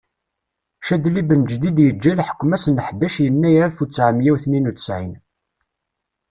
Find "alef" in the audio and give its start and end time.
3.65-3.77